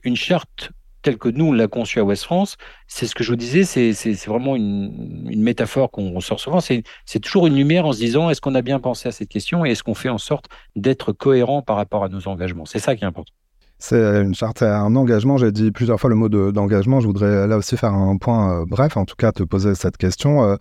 [0.04, 0.72] une charte
[1.06, 3.64] telle que nous on l'a conçue à West France, c'est ce que je vous disais,
[3.64, 6.60] c'est vraiment une, métaphore qu'on ressort souvent.
[6.60, 6.84] C'est
[7.22, 9.72] toujours une lumière en se disant est-ce qu'on a bien pensé à cette question et
[9.72, 12.66] est-ce qu'on fait en sorte d'être cohérent par rapport à nos engagements?
[12.66, 13.34] C'est ça qui est important.
[13.78, 15.38] C'est une charte, un engagement.
[15.38, 17.02] J'ai dit plusieurs fois le mot d'engagement.
[17.02, 19.98] je voudrais là aussi faire un point euh, bref, en tout cas te poser cette
[19.98, 20.44] question.
[20.44, 20.56] Euh,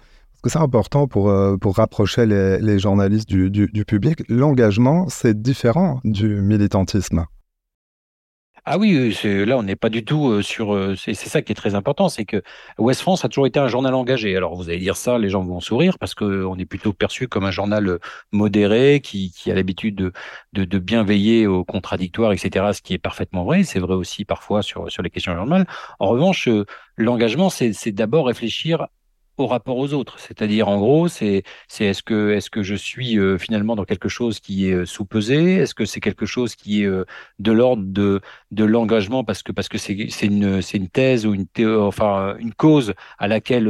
[0.49, 4.23] c'est important pour, pour rapprocher les, journalistes du, du public.
[4.29, 7.27] L'engagement, c'est différent du militantisme.
[8.67, 10.97] Ah oui, là on n'est pas du tout sur.
[10.97, 12.43] C'est ça qui est très important, c'est que
[12.79, 14.35] Ouest France a toujours été un journal engagé.
[14.35, 17.45] Alors vous allez dire ça, les gens vont sourire parce qu'on est plutôt perçu comme
[17.45, 17.99] un journal
[18.33, 20.13] modéré qui, qui a l'habitude de,
[20.55, 22.71] de, de, bien veiller aux contradictoires, etc.
[22.73, 23.65] Ce qui est parfaitement vrai.
[23.65, 25.67] C'est vrai aussi parfois sur sur les questions journal.
[25.99, 26.49] En revanche,
[26.97, 28.87] l'engagement, c'est d'abord réfléchir
[29.39, 30.19] au rapport aux autres.
[30.19, 31.43] C'est-à-dire, en gros, c'est
[31.81, 35.57] est-ce que je suis euh, finalement dans quelque chose qui est euh, sous-pesé?
[35.57, 37.05] Est-ce que c'est quelque chose qui est euh,
[37.39, 43.29] de l'ordre de l'engagement parce que c'est une une thèse ou une une cause à
[43.29, 43.69] laquelle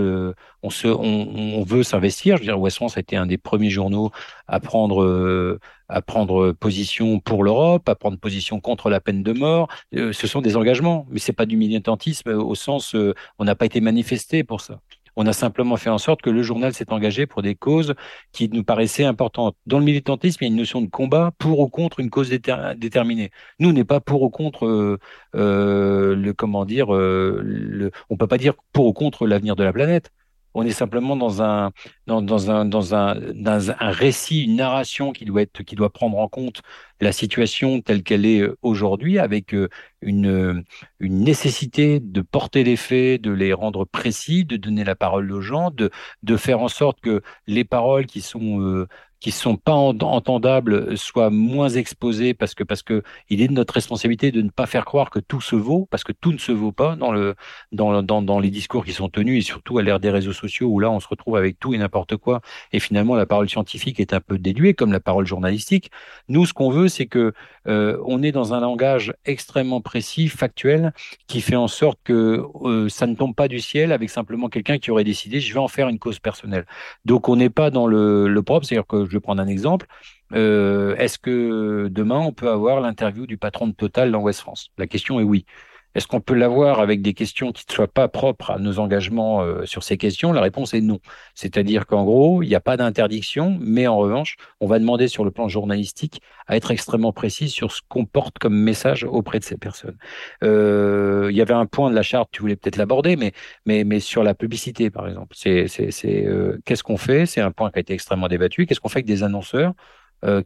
[0.62, 2.36] on veut s'investir?
[2.36, 4.10] Je veux dire, West France a été un des premiers journaux
[4.46, 9.68] à prendre à prendre position pour l'Europe, à prendre position contre la peine de mort.
[9.92, 12.96] ce sont des engagements, mais c'est pas du militantisme au sens
[13.38, 14.80] on n'a pas été manifesté pour ça.
[15.16, 17.94] On a simplement fait en sorte que le journal s'est engagé pour des causes
[18.32, 19.56] qui nous paraissaient importantes.
[19.66, 22.30] Dans le militantisme, il y a une notion de combat pour ou contre une cause
[22.30, 23.30] déterminée.
[23.58, 24.98] Nous, on n'est pas pour ou contre euh,
[25.34, 26.94] euh, le comment dire.
[26.94, 30.10] Euh, le, peut pas dire pour ou contre l'avenir de la planète.
[30.54, 31.72] On est simplement dans un
[32.06, 36.18] dans, un dans un dans un récit, une narration qui doit être qui doit prendre
[36.18, 36.62] en compte
[37.00, 39.68] la situation telle qu'elle est euh, aujourd'hui, avec euh,
[40.00, 40.62] une, euh,
[41.00, 45.40] une nécessité de porter les faits, de les rendre précis, de donner la parole aux
[45.40, 45.90] gens, de,
[46.22, 48.86] de faire en sorte que les paroles qui sont
[49.24, 53.72] qui sont pas entendables soient moins exposés parce que parce que il est de notre
[53.72, 56.52] responsabilité de ne pas faire croire que tout se vaut parce que tout ne se
[56.52, 57.34] vaut pas dans le
[57.72, 60.66] dans dans, dans les discours qui sont tenus et surtout à l'ère des réseaux sociaux
[60.66, 63.98] où là on se retrouve avec tout et n'importe quoi et finalement la parole scientifique
[63.98, 65.90] est un peu déduée comme la parole journalistique.
[66.28, 67.32] Nous ce qu'on veut c'est que
[67.66, 70.92] euh, on est dans un langage extrêmement précis, factuel,
[71.28, 74.76] qui fait en sorte que euh, ça ne tombe pas du ciel avec simplement quelqu'un
[74.76, 76.66] qui aurait décidé je vais en faire une cause personnelle.
[77.06, 79.86] Donc on n'est pas dans le, le propre, c'est-à-dire que je vais prendre un exemple.
[80.32, 84.70] Euh, est-ce que demain on peut avoir l'interview du patron de Total dans West France?
[84.76, 85.46] La question est oui.
[85.94, 89.42] Est-ce qu'on peut l'avoir avec des questions qui ne soient pas propres à nos engagements
[89.42, 90.32] euh, sur ces questions?
[90.32, 90.98] La réponse est non.
[91.34, 95.24] C'est-à-dire qu'en gros, il n'y a pas d'interdiction, mais en revanche, on va demander sur
[95.24, 99.44] le plan journalistique à être extrêmement précis sur ce qu'on porte comme message auprès de
[99.44, 99.96] ces personnes.
[100.42, 103.32] Euh, il y avait un point de la charte, tu voulais peut-être l'aborder, mais,
[103.64, 105.34] mais, mais sur la publicité, par exemple.
[105.36, 107.26] C'est, c'est, c'est euh, qu'est-ce qu'on fait?
[107.26, 108.66] C'est un point qui a été extrêmement débattu.
[108.66, 109.72] Qu'est-ce qu'on fait avec des annonceurs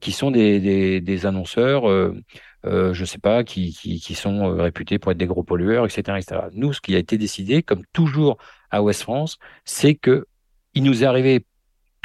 [0.01, 1.85] qui sont des, des annonceurs
[2.69, 6.19] euh, je sais pas, qui, qui, sont euh, réputés pour être des gros pollueurs, etc..
[6.53, 8.39] Nous, ce qui a été décidé, comme toujours
[8.71, 10.27] à Ouest France, c'est que
[10.75, 11.45] il nous est arrivé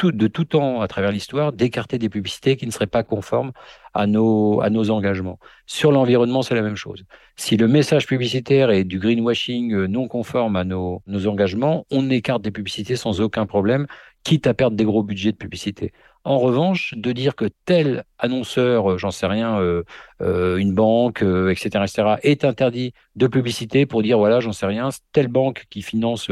[0.02, 3.52] de tout temps à travers l'histoire d'écarter des publicités qui ne seraient pas conformes
[3.94, 5.40] à nos, à nos engagements.
[5.66, 7.06] Sur l'environnement, c'est la même chose.
[7.36, 12.10] Si le message publicitaire est du greenwashing euh, non conforme à nos, nos engagements, on
[12.10, 13.88] écarte des publicités sans aucun problème,
[14.24, 15.92] quitte à perdre des gros budgets de publicité.
[16.26, 19.84] En revanche, de dire que tel annonceur, euh, j'en sais rien, euh,
[20.22, 24.90] euh, une banque, etc., etc., est interdit de publicité pour dire voilà, j'en sais rien,
[25.12, 26.32] telle banque qui finance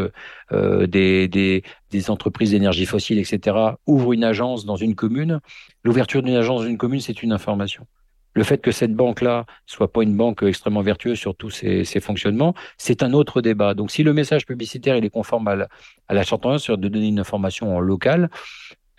[0.51, 1.63] des,
[2.07, 5.41] entreprises d'énergie fossile, etc., ouvre une agence dans une commune.
[5.83, 7.85] L'ouverture d'une agence dans une commune, c'est une information.
[8.33, 12.53] Le fait que cette banque-là soit pas une banque extrêmement vertueuse sur tous ses, fonctionnements,
[12.77, 13.73] c'est un autre débat.
[13.73, 15.67] Donc, si le message publicitaire il est conforme à la,
[16.07, 18.29] à la charte de donner une information en local,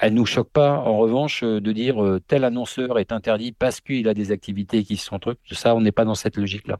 [0.03, 3.81] elle nous choque pas, en revanche, euh, de dire euh, tel annonceur est interdit parce
[3.81, 5.38] qu'il a des activités qui sont trucs.
[5.53, 6.79] Ça, on n'est pas dans cette logique-là.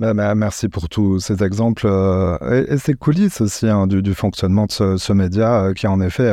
[0.00, 4.64] Bah, bah, merci pour tous ces exemples euh, et, ces coulisses aussi hein, du, fonctionnement
[4.64, 6.32] de ce, média qui en effet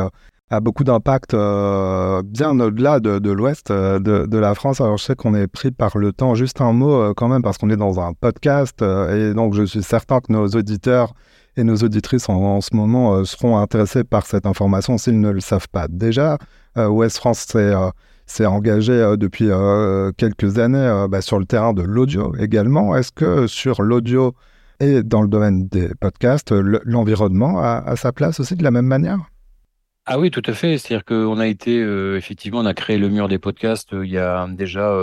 [0.52, 4.80] a beaucoup d'impact bien au-delà de, l'ouest de, la France.
[4.82, 6.36] Alors je sais qu'on est pris par le temps.
[6.36, 9.84] Juste un mot quand même parce qu'on est dans un podcast et donc je suis
[9.84, 11.14] certain que nos auditeurs
[11.58, 15.40] et nos auditrices en, ce moment euh, seront intéressées par cette information s'ils ne le
[15.40, 15.88] savent pas.
[15.88, 16.38] Déjà,
[16.78, 19.50] euh, West France s'est euh, engagé depuis
[20.18, 22.96] quelques années bah, sur le terrain de l'audio également.
[22.96, 24.34] Est-ce que sur l'audio
[24.80, 29.20] et dans le domaine des podcasts, l'environnement a, sa place aussi de la même manière?
[30.06, 30.78] Ah oui, tout à fait.
[30.78, 31.80] C'est-à-dire qu'on a été,
[32.15, 34.96] effectivement, on a créé le mur des podcasts il y a déjà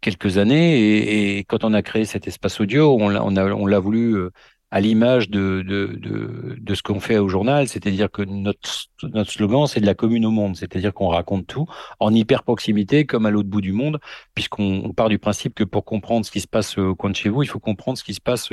[0.00, 1.38] quelques années.
[1.38, 4.28] Et, quand on a créé cet espace audio, on l'a voulu
[4.70, 9.30] à l'image de, de, de, de, ce qu'on fait au journal, c'est-à-dire que notre, notre
[9.30, 11.66] slogan, c'est de la commune au monde, c'est-à-dire qu'on raconte tout
[12.00, 14.00] en hyper proximité comme à l'autre bout du monde,
[14.34, 17.28] puisqu'on part du principe que pour comprendre ce qui se passe au coin de chez
[17.28, 18.50] vous, il faut comprendre ce qui se passe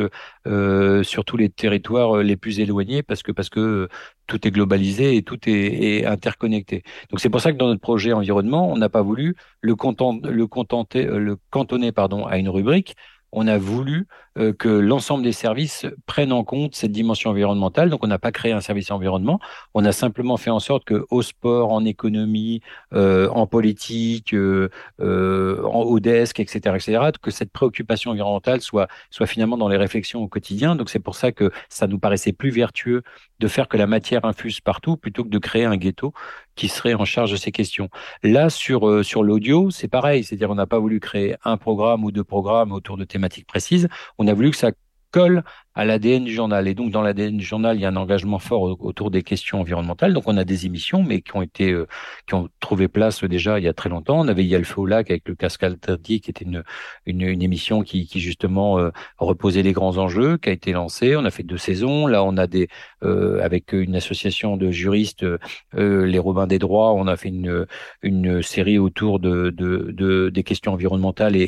[0.47, 3.89] euh, sur tous les territoires les plus éloignés, parce que parce que
[4.27, 6.83] tout est globalisé et tout est, interconnecté.
[7.09, 10.47] Donc c'est pour ça que dans notre projet environnement, on n'a pas voulu le, le,
[10.47, 12.95] contenter, le cantonner pardon, à une rubrique,
[13.31, 17.89] on a voulu euh, que l'ensemble des services prennent en compte cette dimension environnementale.
[17.89, 19.39] Donc, on n'a pas créé un service environnement.
[19.73, 22.61] On a simplement fait en sorte que au sport, en économie,
[22.93, 28.87] euh, en politique, euh, euh, en, au desk, etc., etc., que cette préoccupation environnementale soit,
[29.09, 30.75] soit finalement dans les réflexions au quotidien.
[30.75, 33.03] Donc, c'est pour ça que ça nous paraissait plus vertueux
[33.41, 36.13] de faire que la matière infuse partout plutôt que de créer un ghetto
[36.55, 37.89] qui serait en charge de ces questions.
[38.23, 42.03] Là, sur, euh, sur l'audio, c'est pareil, c'est-à-dire on n'a pas voulu créer un programme
[42.03, 43.87] ou deux programmes autour de thématiques précises,
[44.21, 44.71] on a voulu que ça
[45.11, 45.43] colle
[45.75, 46.67] à l'ADN du journal.
[46.67, 49.61] Et donc, dans l'ADN du journal, il y a un engagement fort autour des questions
[49.61, 50.13] environnementales.
[50.13, 51.87] Donc, on a des émissions, mais qui ont été, euh,
[52.27, 54.19] qui ont trouvé place déjà il y a très longtemps.
[54.19, 56.63] On avait Il y au lac avec le casque interdit, qui était une,
[57.05, 61.15] une, émission qui, justement euh, reposait les grands enjeux, qui a été lancée.
[61.15, 62.07] On a fait deux saisons.
[62.07, 62.67] Là, on a des,
[63.03, 65.25] euh, avec une association de juristes,
[65.73, 67.65] les Robins des droits, on a fait une,
[68.01, 71.41] une série autour de, de, de des questions environnementales et,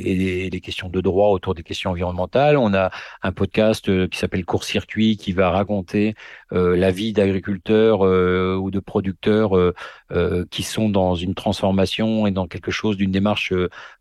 [0.46, 2.58] et, des questions de droit autour des questions environnementales.
[2.58, 6.14] On a un podcast qui s'appelle Court Circuit, qui va raconter
[6.54, 12.32] euh, la vie d'agriculteurs euh, ou de producteurs euh, qui sont dans une transformation et
[12.32, 13.52] dans quelque chose d'une démarche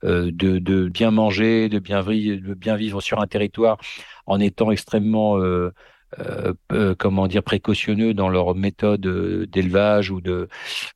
[0.03, 3.79] de, bien manger, de bien, de bien vivre sur un territoire
[4.27, 5.39] en étant extrêmement
[6.21, 10.49] euh, euh, comment dire précautionneux dans leur méthode euh, d'élevage ou de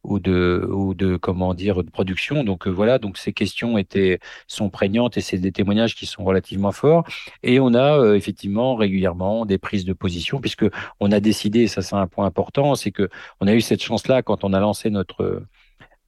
[0.05, 2.45] ou de ou de comment dire de production.
[2.45, 2.99] Donc voilà.
[2.99, 7.05] Donc ces questions étaient sont prégnantes et c'est des témoignages qui sont relativement forts.
[7.43, 10.67] Et on a effectivement régulièrement des prises de position puisque
[11.01, 13.09] on a décidé ça c'est un point important c'est que
[13.41, 15.45] on a eu cette chance là quand on a lancé notre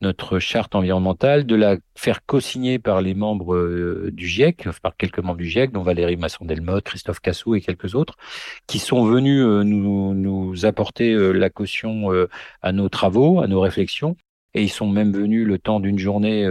[0.01, 5.19] notre charte environnementale, de la faire co-signer par les membres euh, du GIEC, par quelques
[5.19, 8.17] membres du GIEC, dont Valérie Masson-Delmotte, Christophe Cassou et quelques autres,
[8.67, 12.09] qui sont venus euh, nous, apporter euh, la caution
[12.63, 14.17] à nos travaux, à nos réflexions.
[14.55, 16.47] Et ils sont même venus le temps d'une journée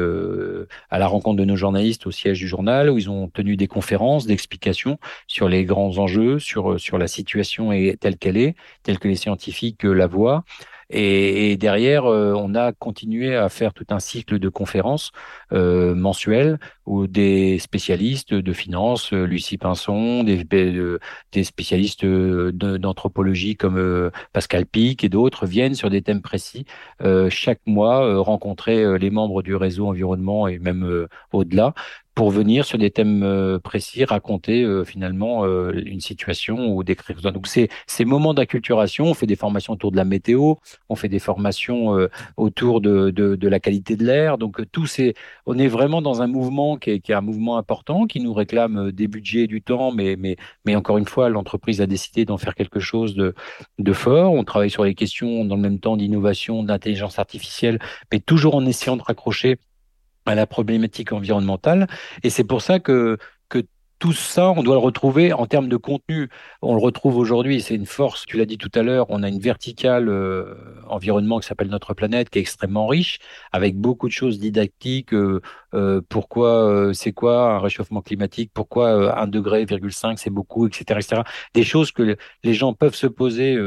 [0.90, 3.68] à la rencontre de nos journalistes au siège du journal, où ils ont tenu des
[3.68, 9.08] conférences d'explications sur les grands enjeux, sur, sur la situation telle qu'elle est, telle que
[9.08, 10.44] les scientifiques la voient.
[10.90, 15.12] Et, derrière, euh, on a continué à faire tout un cycle de conférences
[15.52, 24.12] euh, mensuelles où des spécialistes de finance, euh, Lucie Pinson, des, des spécialistes d'anthropologie comme
[24.32, 26.66] Pascal Pic et d'autres viennent sur des thèmes précis
[27.30, 31.74] chaque mois rencontrer les membres du réseau environnement et même au-delà
[32.18, 37.22] pour venir sur des thèmes euh, précis raconter euh, finalement euh, une situation ou décrire.
[37.22, 40.56] Donc c'est ces moments d'acculturation, on fait des formations autour de la météo,
[40.90, 41.96] on fait des formations
[42.36, 44.40] autour de, de, de, la qualité de l'air.
[44.40, 45.14] Donc tout c'est,
[45.46, 48.34] on est vraiment dans un mouvement qui est, qui est, un mouvement important, qui nous
[48.34, 52.26] réclame des budgets et du temps, mais mais mais encore une fois, l'entreprise a décidé
[52.26, 53.36] d'en faire quelque chose de
[53.78, 54.34] de fort.
[54.34, 57.78] On travaille sur les questions dans le même temps d'innovation, d'intelligence artificielle,
[58.12, 59.58] mais toujours en essayant de raccrocher
[60.28, 61.88] à la problématique environnementale.
[62.24, 63.18] Et c'est pour ça que,
[63.50, 63.64] que
[64.00, 66.30] tout ça, on doit le retrouver en termes de contenu.
[66.62, 68.26] On le retrouve aujourd'hui, c'est une force.
[68.28, 70.54] Tu l'as dit tout à l'heure, on a une verticale euh,
[70.88, 73.20] environnement qui s'appelle Notre Planète, qui est extrêmement riche,
[73.52, 75.14] avec beaucoup de choses didactiques.
[75.14, 75.42] Euh,
[75.74, 79.66] euh, pourquoi, c'est quoi un réchauffement climatique Pourquoi un degré,
[80.18, 81.22] c'est beaucoup, etc., etc.
[81.56, 83.58] Des choses que les gens peuvent se poser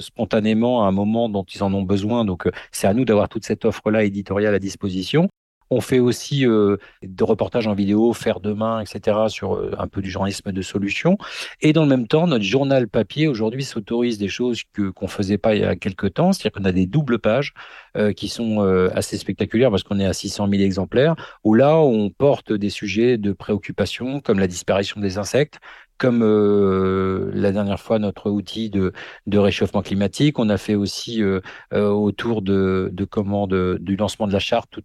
[0.00, 2.24] spontanément à un moment dont ils en ont besoin.
[2.24, 5.28] Donc, c'est à nous d'avoir toute cette offre-là éditoriale à disposition.
[5.70, 10.00] On fait aussi euh, des reportages en vidéo, faire demain, etc., sur euh, un peu
[10.00, 11.18] du journalisme de solution.
[11.60, 15.38] Et dans le même temps, notre journal papier aujourd'hui s'autorise des choses que qu'on faisait
[15.38, 17.52] pas il y a quelques temps, c'est-à-dire qu'on a des doubles pages
[17.96, 18.60] euh, qui sont
[18.94, 23.18] assez spectaculaires parce qu'on est à 600 000 exemplaires, où là on porte des sujets
[23.18, 25.60] de préoccupation comme la disparition des insectes,
[25.98, 28.92] comme euh, la dernière fois notre outil de,
[29.32, 30.38] réchauffement climatique.
[30.38, 31.40] On a fait aussi euh,
[31.72, 34.78] euh, autour de, de du lancement de la charte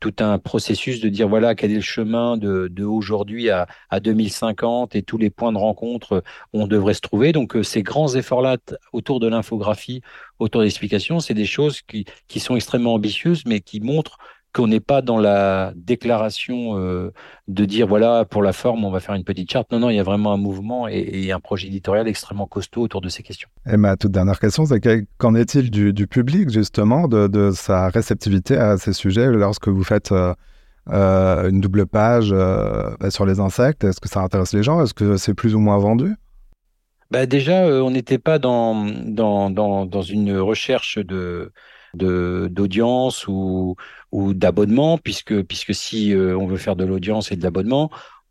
[0.00, 4.94] tout un processus de dire voilà quel est le chemin de, aujourd'hui à, à 2050
[4.96, 6.22] et tous les points de rencontre
[6.52, 7.32] où on devrait se trouver.
[7.32, 8.56] Donc ces grands efforts-là
[8.92, 10.00] autour de l'infographie,
[10.38, 14.18] autour de l'explication, c'est des choses qui sont extrêmement ambitieuses, mais qui montrent
[14.52, 17.12] qu'on n'est pas dans la déclaration euh,
[17.48, 19.70] de dire voilà pour la forme on va faire une petite charte.
[19.72, 23.00] Non non, il y a vraiment un mouvement et, un projet éditorial extrêmement costaud autour
[23.00, 23.48] de ces questions.
[23.70, 24.80] Et ma toute dernière question, c'est
[25.18, 30.34] qu'en est-il du, public justement de, sa réceptivité à ces sujets lorsque vous faites euh,
[30.88, 33.84] euh, une double page bah, sur les insectes?
[33.84, 34.82] Est-ce que ça intéresse les gens?
[34.82, 36.16] Est-ce que c'est plus ou moins vendu?
[37.12, 41.52] Bah déjà, on n'était pas dans, dans, dans, dans une recherche de
[41.94, 43.76] d'audience ou
[44.12, 47.90] d'abonnement puisque puisque si euh, on veut faire de l'audience et de l'abonnement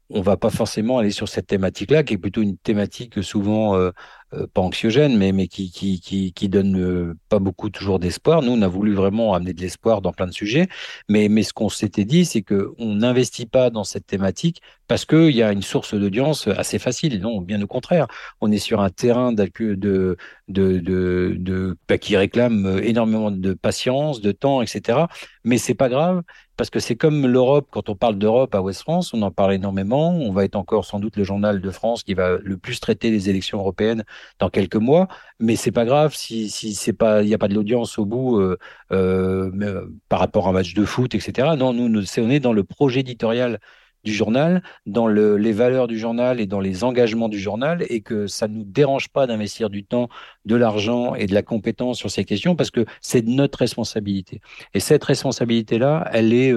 [0.10, 3.91] on va pas forcément aller sur cette thématique-là, qui est plutôt une thématique souvent euh,
[4.34, 8.44] euh, pas anxiogène, mais, mais qui, qui, qui, qui donne euh, pas beaucoup toujours d'espoir.
[8.44, 10.68] Nous, on a voulu vraiment amener de l'espoir dans plein de sujets,
[11.08, 15.32] mais, mais ce qu'on s'était dit, c'est qu'on n'investit pas dans cette thématique parce qu'il
[15.32, 17.20] y a une source d'audience assez facile.
[17.22, 18.08] Non, bien au contraire,
[18.42, 20.18] on est sur un terrain de, de,
[20.48, 25.06] de, de, bah, qui réclame énormément de patience, de temps, etc.
[25.44, 26.24] Mais c'est pas grave
[26.60, 27.70] parce que c'est comme l'Europe.
[27.72, 30.12] Quand on parle d'Europe à West France, on en parle énormément.
[30.12, 33.12] On va être encore sans doute le journal de France qui va le plus traiter
[33.12, 34.04] les élections européennes
[34.40, 35.08] dans quelques mois.
[35.40, 38.06] Mais c'est pas grave si, si c'est pas, il n'y a pas de l'audience au
[38.06, 38.58] bout euh,
[38.92, 41.50] euh, euh, par rapport à un match de foot, etc.
[41.58, 43.60] Non, nous, on est dans le projet éditorial
[44.06, 48.00] du journal, dans le, les valeurs du journal et dans les engagements du journal, et
[48.00, 50.08] que ça ne nous dérange pas d'investir du temps,
[50.46, 54.40] de l'argent et de la compétence sur ces questions, parce que c'est notre responsabilité.
[54.74, 56.54] Et cette responsabilité-là, elle est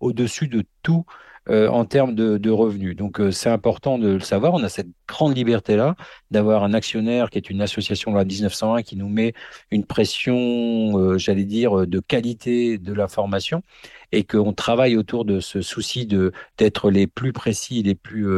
[0.00, 1.04] au-dessus de tout
[1.50, 2.94] euh, en termes de, revenus.
[2.94, 4.54] Donc euh, c'est important de le savoir.
[4.54, 5.96] On a cette grande liberté-là
[6.30, 9.32] d'avoir un actionnaire qui est une association loi 1901 qui nous met
[9.72, 13.62] une pression, euh, j'allais dire, de qualité de l'information
[14.12, 18.28] et qu'on travaille autour de ce souci de d'être les plus précis, les plus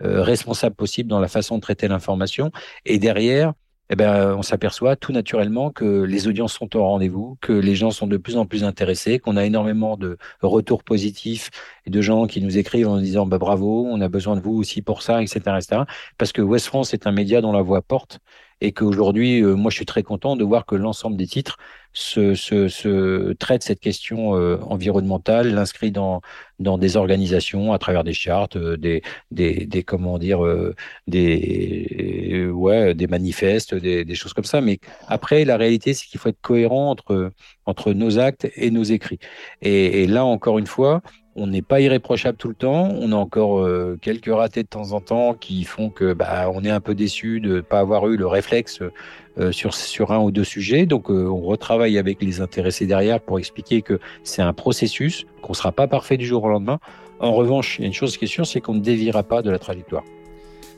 [0.00, 2.52] responsables possibles dans la façon de traiter l'information.
[2.84, 3.54] Et derrière,
[3.90, 7.90] eh ben, on s'aperçoit tout naturellement que les audiences sont au rendez-vous, que les gens
[7.90, 11.50] sont de plus en plus intéressés, qu'on a énormément de retours positifs
[11.86, 14.54] et de gens qui nous écrivent en disant bah, bravo, on a besoin de vous
[14.54, 15.82] aussi pour ça, etc., etc.
[16.18, 18.20] Parce que West France est un média dont la voix porte
[18.60, 21.58] et qu'aujourd'hui, euh, moi, je suis très content de voir que l'ensemble des titres
[21.92, 22.68] se, se,
[23.60, 26.20] cette question euh, environnementale, l'inscrit dans,
[26.58, 30.40] dans des organisations à travers des chartes, euh, des, des, comment dire,
[31.06, 34.60] des, ouais, des manifestes, des, choses comme ça.
[34.60, 37.32] Mais après, la réalité, c'est qu'il faut être cohérent entre,
[37.66, 39.18] entre nos actes et nos écrits.
[39.62, 41.02] Et là, encore une fois,
[41.36, 42.88] on n'est pas irréprochable tout le temps.
[42.98, 46.64] On a encore euh, quelques ratés de temps en temps qui font que bah, on
[46.64, 48.80] est un peu déçu de ne pas avoir eu le réflexe
[49.38, 50.86] euh, sur, un ou deux sujets.
[50.86, 55.52] Donc euh, on retravaille avec les intéressés derrière pour expliquer que c'est un processus, qu'on
[55.52, 56.78] ne sera pas parfait du jour au lendemain.
[57.20, 59.42] En revanche, il y a une chose qui est sûre, c'est qu'on ne déviera pas
[59.42, 60.04] de la trajectoire.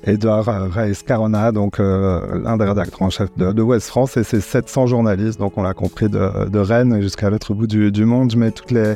[0.05, 4.87] Edouard Reis Carona, donc l'un des rédacteurs en chef de, West France, et ses 700
[4.87, 8.31] journalistes, donc on l'a compris, de, de Rennes jusqu'à l'autre bout du, du monde.
[8.31, 8.95] Je mets toutes les,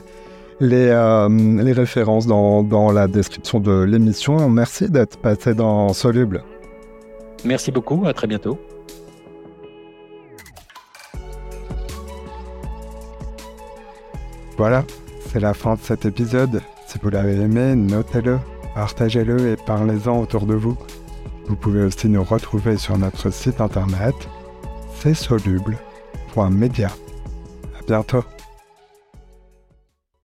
[0.62, 4.48] les, euh, les références dans, dans, la description de l'émission.
[4.48, 6.44] Merci d'être passé dans Soluble.
[7.44, 8.58] Merci beaucoup, à très bientôt.
[14.56, 14.84] Voilà,
[15.32, 16.62] c'est la fin de cet épisode.
[16.86, 18.38] Si vous l'avez aimé, notez-le,
[18.76, 20.76] partagez-le et parlez-en autour de vous.
[21.46, 24.14] Vous pouvez aussi nous retrouver sur notre site internet,
[25.00, 26.88] c'est soluble.media.
[26.88, 28.22] À bientôt.